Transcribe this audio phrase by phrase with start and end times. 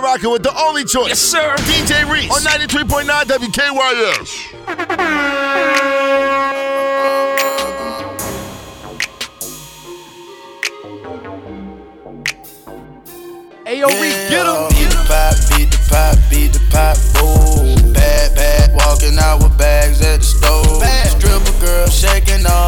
[0.00, 1.08] now rocking with the only choice.
[1.08, 1.54] Yes, sir.
[1.58, 4.48] DJ Reese on 93.9 WKYS.
[13.66, 14.68] Ayo, Reese, get him.
[14.70, 17.92] Beat the pop, beat the pop, beat the pop, boom.
[17.92, 20.82] Bad, bad, walking out with bags at the stove.
[21.12, 22.67] Stripper girl shaking off,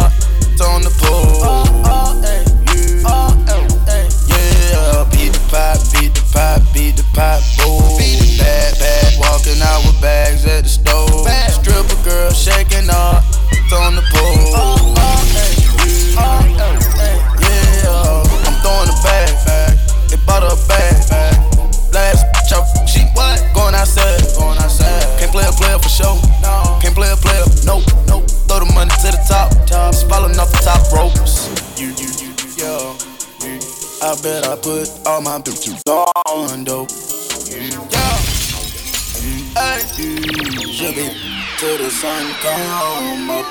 [40.95, 43.50] to the sun come up.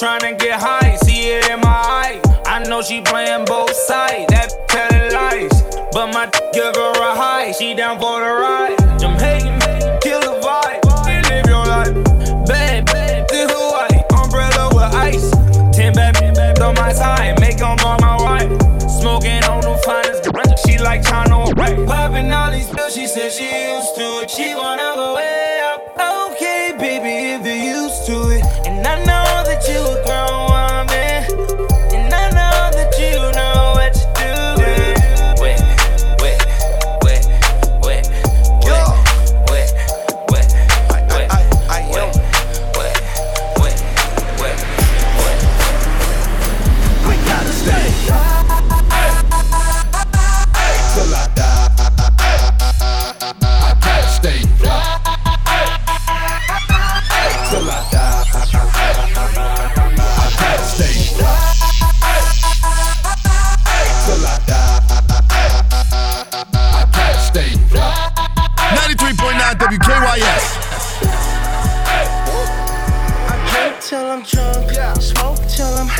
[0.00, 2.20] Tryna get high, see it in my eye.
[2.46, 5.52] I know she playing both sides, that telling lies.
[5.92, 6.24] But my
[6.54, 8.80] give her a high, she down for the ride.
[9.04, 9.60] I'm hating,
[10.00, 11.92] kill the vibe, and live your life.
[12.46, 15.30] Bad, bad, this Hawaii, umbrella with ice.
[15.76, 18.48] Ten bad, bad on my side, make them all my wife.
[18.88, 21.76] Smoking on the finest, she like China, right?
[21.86, 24.30] Popping all these pills, she said she used to it.
[24.30, 26.32] She wanna go way up.
[26.32, 28.44] Okay, baby, if you're used to it.
[28.66, 30.29] And I know met you, girl.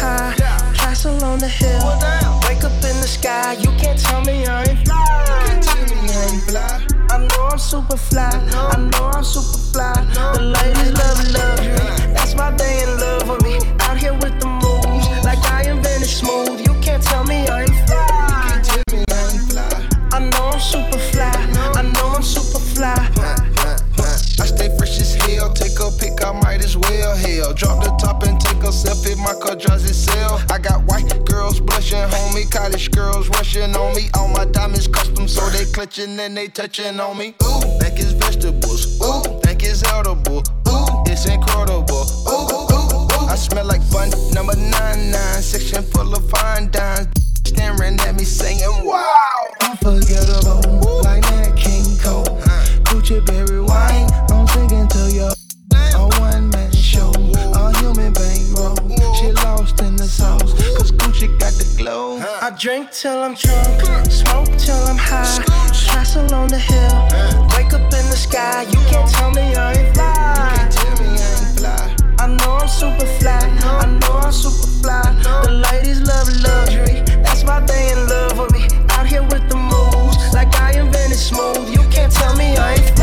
[0.00, 0.34] High.
[0.74, 1.84] Castle on the hill,
[2.48, 3.52] wake up in the sky.
[3.52, 5.10] You can't tell me I ain't fly.
[7.10, 8.30] I know I'm super fly.
[8.30, 9.94] I know I'm super fly.
[10.34, 12.14] The ladies love love me.
[12.14, 13.19] That's why they in love
[32.50, 34.08] College girls rushing on me.
[34.14, 37.34] All my diamonds custom, so they clutching and they touching on me.
[37.44, 39.00] Ooh, think it's vegetables.
[39.00, 40.42] Ooh, think it's edible.
[40.68, 42.06] Ooh, it's incredible.
[42.28, 43.28] Ooh, ooh, ooh.
[43.28, 45.42] I smell like bun number nine nine.
[45.42, 47.08] Section full of fine dimes.
[47.46, 51.02] Staring at me saying, Wow, unforgettable.
[51.02, 52.24] Like that King Cole.
[52.84, 54.29] Gucci berry wine.
[62.50, 65.38] I drink till I'm drunk, smoke till I'm high,
[65.86, 67.06] castle on the hill,
[67.54, 68.62] wake up in the sky.
[68.62, 70.66] You can't tell me I ain't fly.
[72.18, 75.00] I know I'm super fly, I know I'm super fly.
[75.44, 78.66] The ladies love luxury, that's why they in love with me.
[78.90, 81.70] Out here with the moves, like I invented smooth.
[81.70, 82.99] You can't tell me I ain't fly.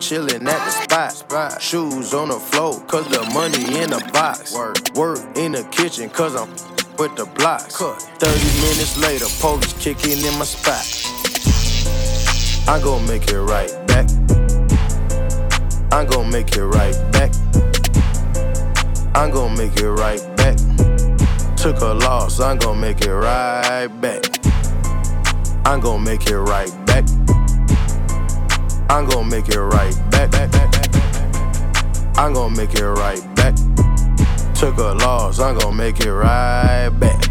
[0.00, 1.62] Chillin' at the spot.
[1.62, 4.54] Shoes on the floor, cause the money in the box.
[4.54, 6.50] Work, work in the kitchen, cause I'm
[6.98, 7.76] with the blocks.
[7.76, 7.96] 30
[8.60, 10.84] minutes later, police kicking in my spot.
[12.68, 14.08] I gon' make it right back.
[15.92, 17.32] I'm gon' make it right back.
[19.14, 20.56] I'm gon' make it right back.
[21.56, 24.24] Took a loss, I'm gon' make it right back.
[25.66, 26.79] I'm gon' make it right back.
[28.90, 32.18] I'm gon' make it right back, back, back, back, back.
[32.18, 33.54] I'm gon' make it right back.
[34.56, 37.22] Took a loss, I'm gon' make it right back.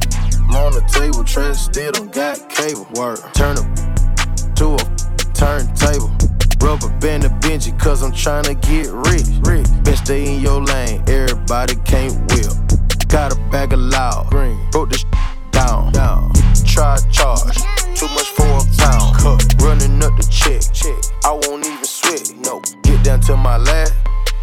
[0.48, 2.88] I'm on the table, Trent still don't got cable.
[2.94, 3.68] Work, turn up
[4.56, 4.78] to a
[5.34, 6.10] turntable.
[6.62, 9.28] Rubber band the Benji, cause I'm tryna get rich.
[9.44, 9.68] rich.
[9.84, 12.54] Best stay in your lane, everybody can't whip.
[13.10, 14.58] Got a bag of loud, green.
[14.72, 15.04] Broke this
[15.52, 15.92] down.
[15.92, 16.32] down.
[16.66, 17.58] Try charge,
[17.96, 19.18] too much for a pound.
[19.20, 20.64] Cut, running up the check.
[20.74, 21.19] check.
[21.30, 22.60] I won't even sweat, no.
[22.81, 23.94] Get down to my last,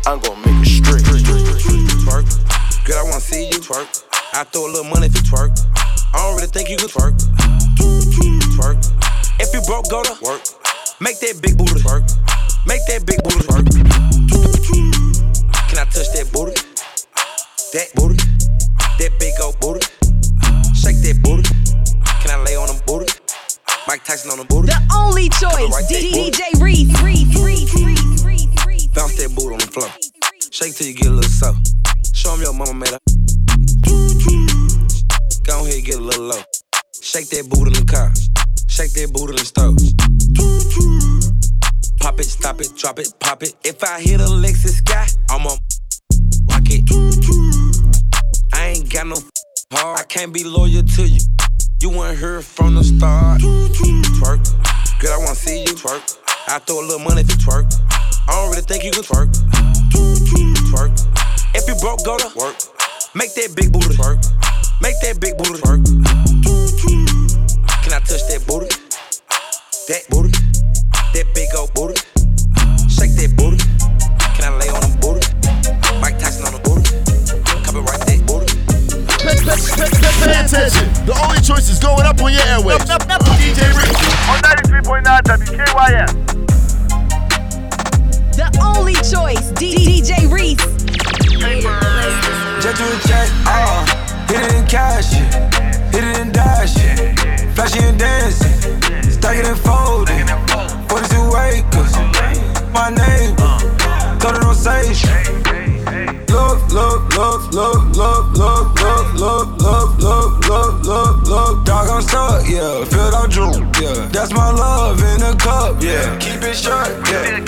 [0.06, 1.02] I'm gon' make it straight.
[1.02, 2.22] Twerk,
[2.86, 4.04] girl, I wanna see you twerk.
[4.32, 5.50] I throw a little money if you twerk.
[6.14, 7.18] I don't really think you could twerk.
[8.54, 8.78] Twerk.
[9.40, 10.42] If you broke, go to work.
[11.00, 12.06] Make that big booty twerk.
[12.68, 13.66] Make that big booty twerk.
[15.66, 16.54] Can I touch that booty?
[17.74, 18.14] That booty.
[19.02, 19.84] That big old booty.
[20.72, 21.55] Shake that booty.
[23.88, 24.66] Mike Tyson on the booty.
[24.66, 26.90] The only choice, right DJ Reese.
[28.92, 29.88] Bounce that booty on the floor.
[30.50, 31.70] Shake till you get a little soft.
[32.12, 32.98] Show 'em your mama made her.
[35.44, 36.42] Go ahead, get a little low.
[37.00, 38.12] Shake that booty in the car.
[38.66, 39.78] Shake that booty in the stove.
[42.00, 43.54] Pop it, stop it, drop it, pop it.
[43.62, 45.56] If I hit a Lexus sky, I'ma
[46.50, 46.82] rock it.
[48.52, 49.22] I ain't got no
[49.72, 50.00] heart.
[50.00, 51.20] I can't be loyal to you.
[51.78, 53.42] You weren't here from the start.
[54.16, 54.40] Twerk,
[54.98, 56.16] girl, I wanna see you twerk.
[56.48, 57.70] I throw a little money to twerk.
[58.26, 59.28] I don't really think you can twerk.
[60.72, 60.92] Twerk.
[61.54, 62.56] If you broke, go to work.
[63.14, 64.24] Make that big booty twerk.
[64.80, 65.84] Make that big booty twerk.
[67.84, 68.72] Can I touch that booty?
[69.88, 70.32] That booty.
[71.12, 72.15] That big old booty.
[82.26, 82.90] on your airways.
[82.90, 83.02] Up.
[83.38, 83.70] DJ
[84.26, 85.06] On 93.9
[88.34, 90.66] The only choice, D- DJ Reese.
[92.60, 93.86] Just do a check, uh,
[94.26, 95.50] hit it in cash, yeah.
[95.92, 97.14] hit it in dash, yeah.
[97.54, 98.58] flashy and dancing,
[99.08, 100.26] stack it and fold it.
[100.88, 101.94] 42 acres,
[102.72, 104.56] my neighbor, it on.
[106.28, 109.55] Look, look, look, look, look, look, look, look.
[113.96, 114.08] Drool.
[114.08, 116.18] That's my love in a cup, yeah.
[116.18, 117.40] Keep it short, yeah.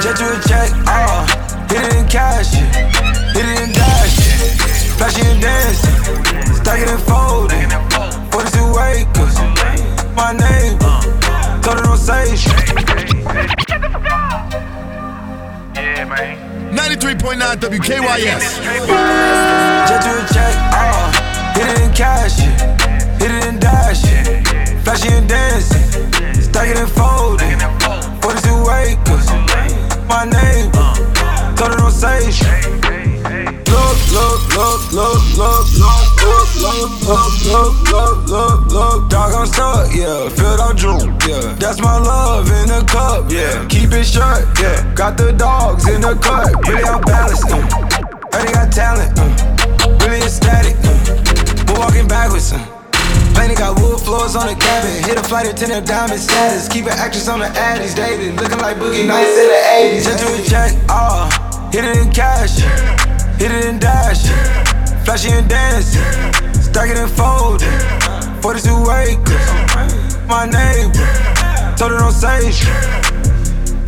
[0.00, 1.26] Just do a check, uh,
[1.68, 2.52] hit it in cash,
[3.34, 4.16] hit it in dash,
[4.96, 5.94] flashy and dancing,
[6.54, 7.68] stack it and fold it.
[8.32, 9.36] 42 acres,
[10.14, 10.78] my name,
[11.62, 12.54] told her don't say shit.
[16.70, 19.47] 93.9 WKYS.
[41.28, 41.54] Yeah.
[41.58, 43.66] That's my love in a cup, yeah.
[43.68, 44.94] Keep it short, yeah.
[44.94, 47.60] Got the dogs in the cut, really I'm balanced, uh.
[48.32, 49.98] Heard got talent, uh.
[50.00, 51.64] Really ecstatic, uh.
[51.66, 52.58] But walking backwards, uh.
[53.34, 55.04] Plane got wood floors on the cabin.
[55.04, 56.66] Hit a flight attendant, diamond status.
[56.68, 58.34] Keep an actress on the addies, dated.
[58.40, 60.04] Looking like Boogie Nights in the 80s.
[60.04, 61.70] Just do a check, ah.
[61.72, 62.58] hit it in cash.
[63.38, 64.26] Hit it in dash.
[65.04, 66.02] Flashy and dancing.
[66.60, 68.42] Stack it and fold it.
[68.42, 69.57] 42 acres.
[70.28, 70.92] My name.
[71.76, 72.68] Told her don't say shit.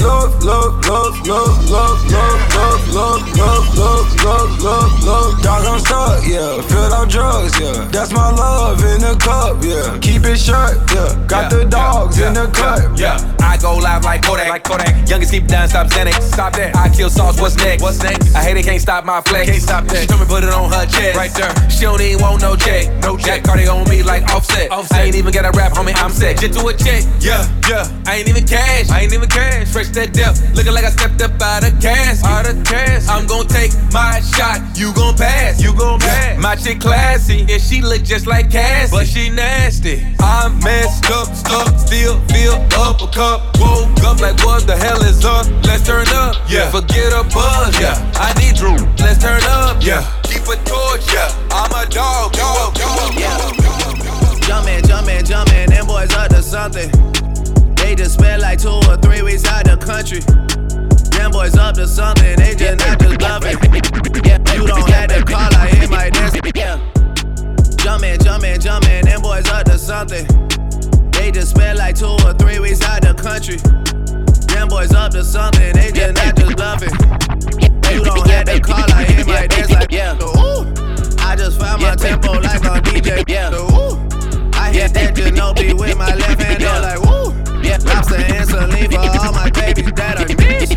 [0.00, 5.42] Look, look, look, look, look, look, look, look, look, look, look, look, look.
[5.42, 6.62] Dog, I'm stuck, yeah.
[6.62, 7.87] Filled out drugs, yeah.
[7.92, 9.99] That's my love in the cup, yeah.
[10.00, 11.26] Keep it short, yeah.
[11.28, 14.49] Got the dogs in the cut, Yeah, I go live like Kodak.
[14.49, 15.09] Like Kodak.
[15.09, 16.23] Youngest keep down, stop Xanax.
[16.23, 16.76] Stop that.
[16.76, 17.40] I kill sauce.
[17.40, 17.82] What's next?
[17.82, 18.35] What's next?
[18.35, 19.50] I hate it, can't stop my flex.
[19.50, 20.00] Can't stop that.
[20.02, 21.16] She told me put it on her chest.
[21.16, 21.52] Right there.
[21.70, 22.88] She don't even want no check.
[23.02, 23.42] No check.
[23.44, 24.70] Cardi on me like offset.
[24.70, 24.99] offset.
[24.99, 25.94] I ain't even got a rap, homie.
[25.97, 26.38] I'm set.
[26.38, 27.04] Just do a check.
[27.20, 27.87] Yeah, yeah.
[28.06, 28.90] I ain't even cash.
[28.90, 29.68] I ain't even cash.
[29.68, 30.54] Fresh that depth.
[30.54, 32.25] Looking like I stepped up out of gas.
[32.25, 33.09] Out of gas.
[33.09, 34.61] I'm gon' take my shot.
[34.76, 35.62] You gon' pass.
[35.62, 36.38] You gon' pass.
[36.38, 37.47] My chick classy.
[37.49, 38.90] And she look just like Cassie.
[38.90, 40.06] But she nasty.
[40.20, 42.56] I'm messed up, stuck, still feel
[43.30, 43.40] up.
[43.60, 45.46] Woke up like what the hell is up?
[45.64, 46.37] Let's turn up.
[46.49, 46.70] Yeah.
[46.70, 47.78] Forget a buzz.
[47.78, 47.94] Yeah.
[48.14, 48.76] I need Drew.
[48.99, 49.78] Let's turn up.
[49.80, 50.02] Yeah.
[50.25, 51.06] Keep a torch.
[51.14, 51.30] Yeah.
[51.50, 52.32] I'm a dog.
[52.32, 52.75] Dog.
[52.75, 53.14] Dog.
[53.14, 53.38] Yeah.
[54.46, 56.90] Jumpin', jumpin', jumpin', them boys up to something.
[57.76, 60.20] They just spent like two or three weeks out the country.
[61.16, 63.20] Them boys up to something, they just not just.
[64.26, 66.34] Yeah, you don't have to call, I hit my dance.
[66.54, 66.78] Yeah.
[67.78, 70.26] Jumpin', jumpin', jumpin', them boys up to something.
[71.30, 73.58] They just spent like two or three weeks out the country.
[74.52, 76.90] Them boys up to something, they just not just bluffing.
[77.94, 80.18] You don't have to call, I hit my dance like yeah.
[80.18, 80.66] Ooh.
[81.22, 83.22] I just found my tempo like on DJ.
[83.28, 83.54] Yeah.
[83.54, 83.94] Ooh.
[84.58, 86.80] I hit that Ginobili with my left hand, yeah.
[86.80, 87.30] like woo.
[87.87, 90.70] Lobster and saline for all my babies that I miss.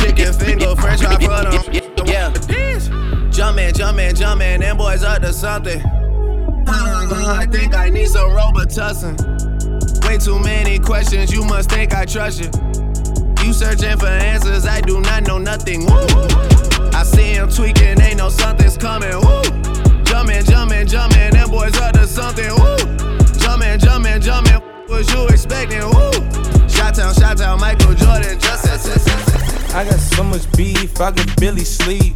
[0.00, 2.06] Chicken finger, French fry for them.
[2.06, 2.30] Yeah.
[3.30, 5.82] Jumpin', jumpin', jumpin', them boys up to something.
[6.68, 9.55] I think I need some Robitussin.
[10.06, 12.50] Way too many questions, you must think I trust you.
[13.44, 15.84] You searching for answers, I do not know nothing.
[15.84, 16.06] Woo.
[16.92, 19.10] I see him tweaking, ain't no something's coming.
[19.10, 19.42] Woo.
[20.04, 22.50] Jumpin', jumpin', jumpin', them boys up to something.
[22.50, 22.76] Woo.
[23.38, 25.82] Jumpin', jumpin', jumpin', was you expecting?
[25.82, 26.12] Woo.
[26.68, 28.86] Shot town, shot town, Michael Jordan, justice.
[29.74, 32.14] I got so much beef, I could barely sleep.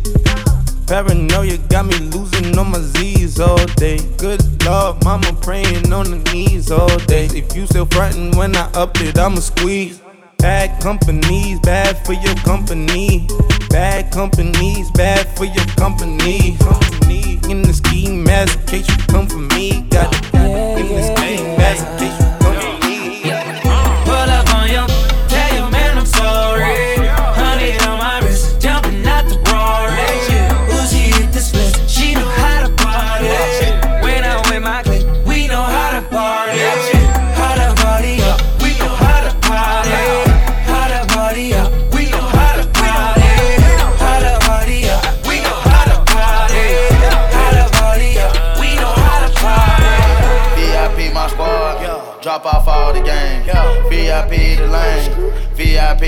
[0.91, 3.99] Paranoia got me losing on my Z's all day.
[4.17, 7.27] Good Lord, mama praying on the knees all day.
[7.27, 10.03] If you still frontin' when I up it, I'ma squeeze.
[10.39, 13.29] Bad companies, bad for your company.
[13.69, 16.57] Bad companies, bad for your company.
[16.59, 19.83] Company in the scheme, as in case you come for me.
[19.91, 21.20] Got it in as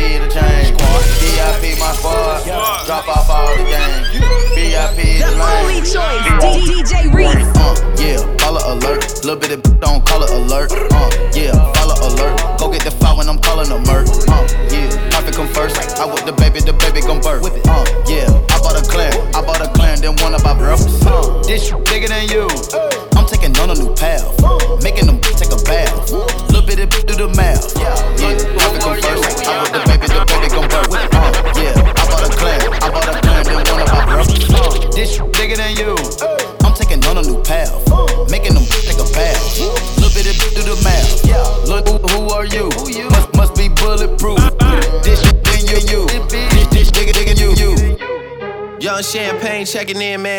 [0.03, 0.75] VIP the chain.
[1.23, 2.45] VIP my squad.
[2.87, 4.23] Drop off all the game.
[4.55, 5.85] VIP The the only lane.
[5.85, 7.47] choice, DJ Reese.
[7.57, 9.03] Uh, yeah, follow alert.
[9.25, 10.73] Little bit of don't call it alert.
[10.73, 12.59] Uh, yeah, follow alert.
[12.59, 14.09] Go get the file when I'm calling a murk.
[14.29, 15.77] Uh, yeah, profit come first.
[15.99, 17.45] I with the baby, the baby gon' birth.
[17.47, 19.13] Uh, yeah, I bought a clan.
[19.35, 21.05] I bought a clan, then one of my brothers.
[21.07, 22.49] Uh, this bigger than you.
[23.17, 24.27] I'm taking on a new path.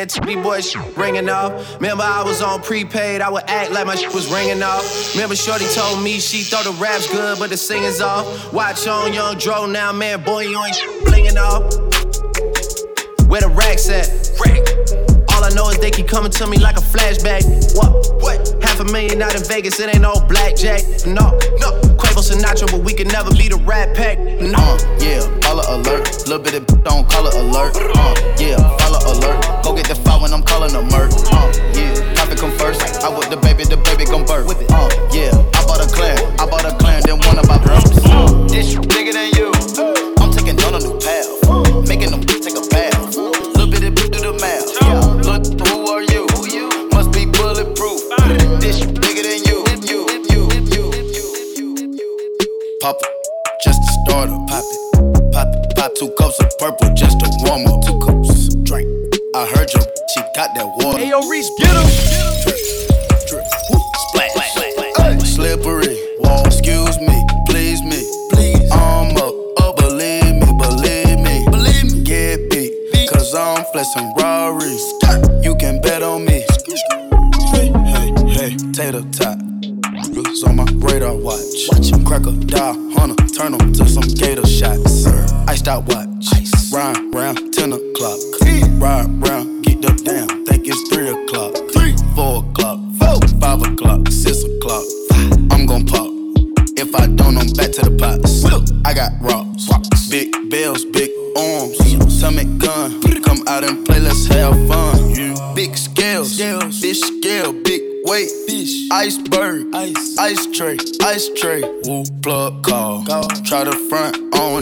[0.04, 0.10] In.
[0.10, 1.76] TB boy shit ringing off.
[1.76, 3.22] Remember, I was on prepaid.
[3.22, 5.14] I would act like my shit was ringing off.
[5.16, 8.54] Remember, Shorty told me she thought the rap's good, but the singing's off.
[8.54, 10.24] Watch on Young Dro now, man.
[10.24, 11.64] Boy, you ain't blinging off.
[13.28, 14.24] Where the racks at?
[15.34, 17.44] All I know is they keep coming to me like a flashback.
[17.76, 18.22] What?
[18.22, 18.64] What?
[18.64, 20.82] Half a million out in Vegas, it ain't no blackjack.
[21.06, 21.82] No, no.
[21.98, 22.73] Quavo Sinatra, but we can
[23.14, 24.18] never be the Rat Pack.
[24.18, 24.58] No.
[24.58, 26.10] Uh, yeah, follow alert.
[26.26, 27.78] Little bit of don't call it alert.
[27.78, 29.38] Uh, yeah, follow alert.
[29.64, 31.14] Go get the file when I'm calling a murk.
[31.30, 32.82] Uh, yeah, profit come first.
[33.06, 34.50] I with the baby, the baby gon' birth.
[34.50, 36.18] Uh, yeah, I bought a clan.
[36.42, 36.74] I bought a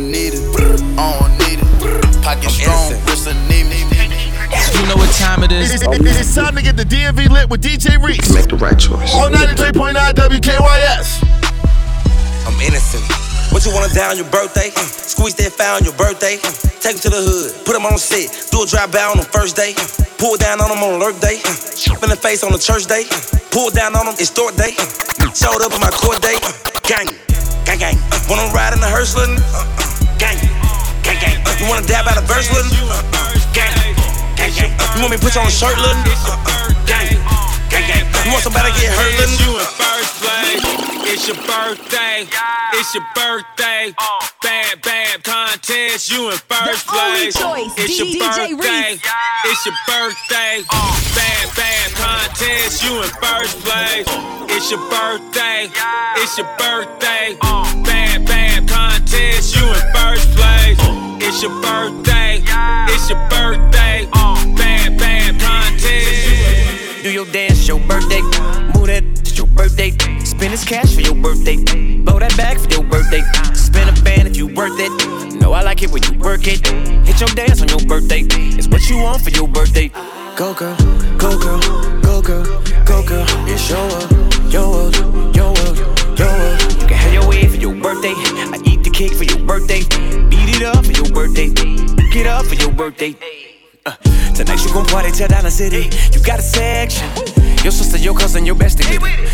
[0.02, 0.42] don't need it.
[0.98, 2.24] I don't need it.
[2.24, 5.74] Pocket strong, wrist a knee, knee, You know what time it is.
[5.74, 8.34] It's, it's time to get the DMV lit with DJ Reese.
[8.34, 9.14] Make the right choice.
[9.16, 11.22] On 93.9 WKYS.
[12.46, 13.06] I'm innocent.
[13.52, 14.72] What you wanna die on your birthday?
[14.74, 16.40] Uh, squeeze that file on your birthday.
[16.40, 19.18] Uh, take him to the hood, put him on set, do a drive by on
[19.18, 19.76] the first day.
[19.76, 19.86] Uh,
[20.18, 21.44] pull down on him on alert day.
[21.44, 23.04] Uh, in the face on the church day.
[23.12, 23.20] Uh,
[23.52, 24.72] pull down on him, it's store day.
[24.80, 26.40] Uh, showed up on my court day.
[26.40, 26.54] Uh,
[26.88, 27.12] gang,
[27.68, 27.98] gang, gang.
[28.10, 29.36] Uh, wanna ride in the hearse, little?
[29.52, 29.81] Uh,
[31.62, 32.72] you wanna dab out a verse, little?
[33.54, 33.70] Gang,
[34.36, 34.74] gang, gang.
[34.98, 36.02] You want me to put you on a shirt, little?
[36.90, 37.22] Gang,
[37.70, 38.06] gang, gang.
[38.26, 39.38] You want somebody to get hurt, little?
[39.46, 40.64] You in first place.
[41.06, 42.26] It's your birthday.
[42.74, 43.94] It's your birthday.
[44.42, 46.10] Bad, bad contest.
[46.12, 47.36] You in first place.
[47.78, 48.98] It's your birthday.
[49.46, 50.64] It's your birthday.
[51.14, 52.84] Bad, bad contest.
[52.84, 54.08] You in first place.
[54.50, 55.70] It's your birthday.
[56.18, 57.71] It's your birthday.
[61.34, 62.44] It's your birthday.
[62.92, 64.06] It's your birthday.
[64.14, 67.04] Oh, bad, bad contest.
[67.04, 68.20] Do your dance, your birthday.
[68.76, 69.92] Move that, it's your birthday.
[70.26, 71.56] Spend this cash for your birthday.
[72.04, 73.22] Blow that back for your birthday.
[73.54, 74.92] Spin a band if you worth it.
[75.40, 76.68] Know I like it when you work it.
[77.08, 78.24] Hit your dance on your birthday.
[78.60, 79.88] It's what you want for your birthday.
[80.36, 80.76] Go girl,
[81.18, 81.62] go girl,
[82.02, 82.44] go girl,
[82.84, 83.26] go girl.
[83.48, 84.96] It's your world, your world,
[85.34, 85.78] your world,
[86.20, 86.62] your world.
[86.74, 88.14] You can have your way for your birthday.
[88.52, 89.82] I eat cake for your birthday.
[90.30, 91.50] Beat it up for your birthday.
[92.12, 93.16] Get up for your birthday.
[93.86, 93.96] Uh,
[94.36, 95.90] tonight you gon' party till down the city.
[96.14, 97.08] You got a section.
[97.64, 98.86] Your sister, your cousin, your bestie.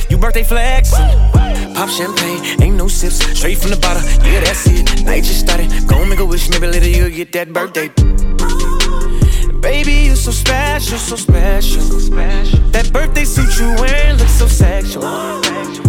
[0.10, 1.74] You birthday flexin'.
[1.76, 3.20] Pop champagne, ain't no sips.
[3.38, 5.04] Straight from the bottle, yeah, that's it.
[5.04, 5.70] Night just started.
[5.86, 7.90] Go make a wish, maybe later you'll get that birthday.
[9.68, 11.82] Baby, you so special, so special.
[12.72, 15.04] That birthday suit you wearing looks so sexual.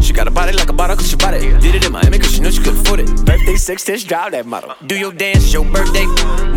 [0.02, 1.60] She got a body like a bottle, cause she bought it.
[1.60, 3.06] Did it in Miami, cause she knew she could afford it.
[3.24, 4.74] Birthday sex test, drive that model.
[4.88, 6.06] Do your dance, your birthday.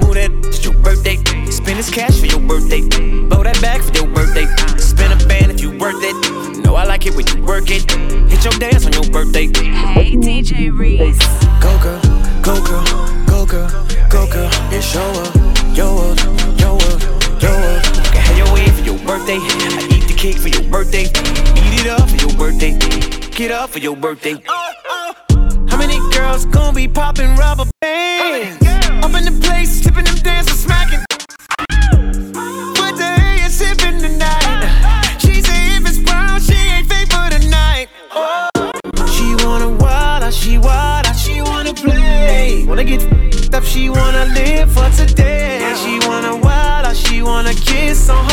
[0.02, 1.18] Move that, it's your birthday.
[1.52, 2.82] Spend this cash for your birthday.
[3.28, 4.48] Blow that back for your birthday.
[4.80, 6.66] Spin a band if you worth it.
[6.66, 7.86] Know I like it when you work it.
[8.32, 9.46] Hit your dance on your birthday.
[9.94, 11.20] Hey, DJ Reese.
[11.62, 12.02] Go girl,
[12.42, 12.84] go girl,
[13.28, 13.70] go girl,
[14.10, 14.50] go girl.
[14.74, 16.51] It's your world, your world, your world,
[19.40, 19.78] birthday.
[19.78, 21.04] I eat the cake for your birthday.
[21.04, 22.78] Eat it up for your birthday.
[23.32, 24.36] Get up for your birthday.
[25.70, 28.66] How many girls gonna be popping rubber bands?
[29.04, 31.00] Up in the place, tipping them dancing, smacking.
[32.80, 35.18] What the hell you sipping tonight?
[35.20, 37.88] She say if it's brown, she ain't fake for the night.
[38.12, 38.50] Oh.
[39.08, 42.66] She wanna wild out, she wild out, she wanna play.
[42.68, 43.02] Wanna get
[43.54, 45.74] up, she wanna live for today.
[45.84, 48.31] She wanna wild out, she wanna kiss on her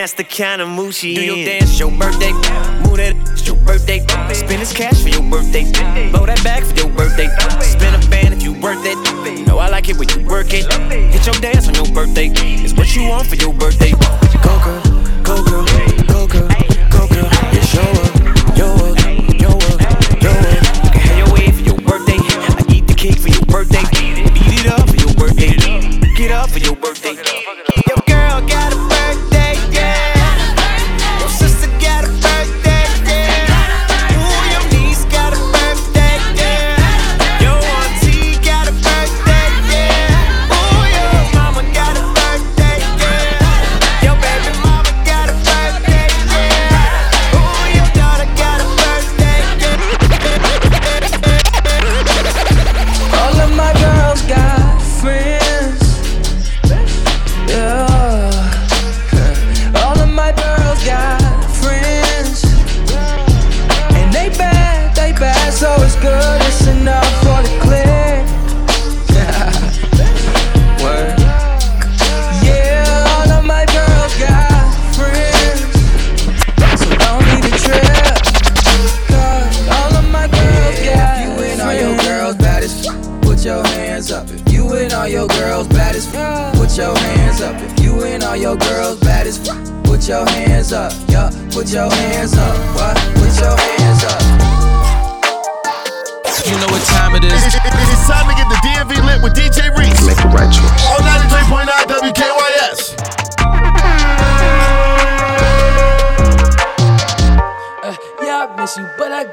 [0.00, 2.32] that's the kind of mood she Do your dance, your birthday.
[2.32, 3.98] Move that, it's your birthday.
[4.32, 5.64] Spend this cash for your birthday.
[6.10, 7.28] Blow that back for your birthday.
[7.60, 8.96] Spin a band if you worth it.
[9.46, 10.64] Know I like it when you work it.
[11.12, 12.30] Hit your dance on your birthday.
[12.32, 13.92] It's what you want for your birthday.
[14.40, 14.80] Go girl,
[15.22, 15.69] go girl,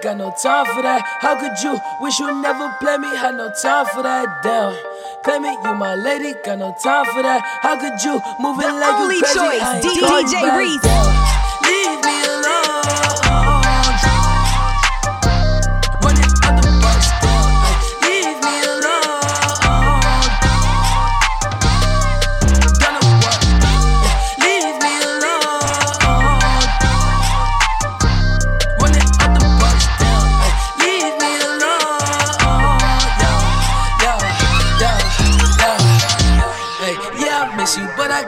[0.03, 1.01] miss you, but I got no time for that.
[1.21, 3.07] How could you wish you never play me?
[3.15, 4.43] Had no time for that.
[4.43, 4.75] Damn.
[5.23, 7.41] Claim it, you my lady, got no time for that.
[7.61, 9.39] How could you move it like only you crazy?
[9.39, 12.26] choice, I ain't DJ going back Reese.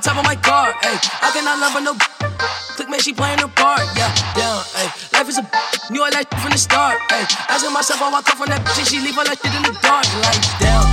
[0.00, 0.98] Top of my car, ayy.
[1.22, 1.94] I cannot love her no.
[2.76, 4.12] Click man, she playing her part, yeah.
[4.34, 5.12] Down, ayy.
[5.12, 5.44] Life is a
[5.92, 7.26] knew I like from the start, ayy.
[7.48, 9.76] Asking myself how I come from that and she leave all that shit in the
[9.82, 10.89] dark, like down.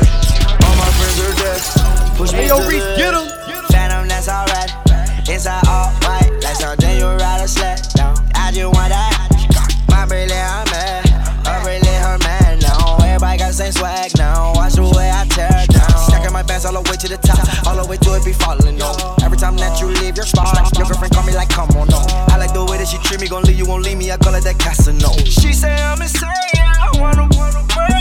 [0.00, 0.66] To.
[0.66, 1.60] All my friends are dead.
[2.16, 3.70] Push me Hey, yo, to Reese, the get edge.
[3.70, 4.70] Phantom, that's alright.
[5.28, 8.14] Inside all white, like something you ride a sled down.
[8.34, 9.26] I just want that.
[9.88, 11.02] My brilliant, I'm mad.
[11.46, 12.96] I'm really her man now.
[13.02, 14.52] Everybody got the same swag now.
[14.54, 15.90] Watch the way I tear down.
[16.06, 17.42] Stacking my bands all the way to the top.
[17.66, 18.96] All the way to it be falling on.
[19.22, 22.00] Every time that you leave your spot, your girlfriend call me like, come on, no.
[22.28, 23.28] I like the way that she treat me.
[23.28, 24.10] Gon' leave you, won't leave me.
[24.10, 25.10] I call it that Casino.
[25.24, 26.28] She say I'm insane.
[26.30, 27.95] I wanna, wanna bring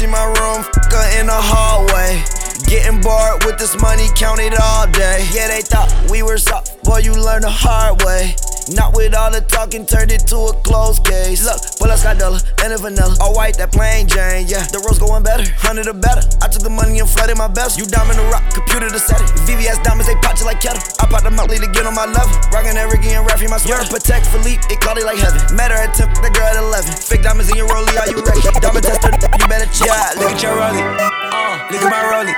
[0.00, 2.24] see my room, her in the hallway.
[2.64, 5.28] Getting bored with this money, count it all day.
[5.32, 8.34] Yeah, they thought we were soft, boy, you learn the hard way.
[8.72, 11.44] Not with all the talking, turned it to a closed case.
[11.44, 13.12] Look, pull up Scadella and a vanilla.
[13.20, 14.64] All white, that plain Jane, yeah.
[14.72, 16.22] The rose going better, hundred or better.
[16.40, 17.76] I took the money and flooded my best.
[17.76, 19.28] You diamond the rock, computer to set it.
[19.44, 19.99] VVS pop
[20.40, 20.80] just like kettle.
[20.96, 22.32] I pop them out, lead to get on my level.
[22.48, 23.84] Rockin' that Ricky and Raffy, my sweater.
[23.92, 25.36] Patek Philippe, it it like heaven.
[25.52, 26.96] Met her at 10, that girl at 11.
[26.96, 28.40] Fake diamonds in your rollie, are you ready?
[28.64, 29.92] Diamond tester, you better check.
[29.92, 30.80] Yeah, look at your rollie.
[30.80, 32.32] Uh, look at my rollie.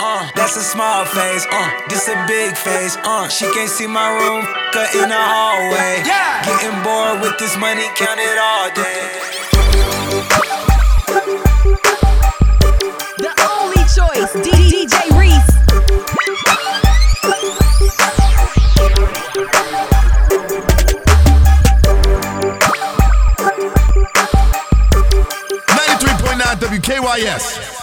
[0.00, 1.44] Uh, that's a small face.
[1.52, 2.96] Uh, this a big face.
[3.04, 4.48] Uh, she can't see my room.
[4.72, 6.00] Her in the hallway.
[6.08, 6.40] Yeah.
[6.48, 9.41] Getting bored with this money, count it all day.
[27.12, 27.81] WKYS.